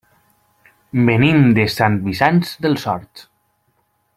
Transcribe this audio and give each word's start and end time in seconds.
Venim 1.09 1.45
de 1.59 1.65
Sant 1.73 1.99
Vicenç 2.07 2.55
dels 2.67 2.87
Horts. 2.93 3.27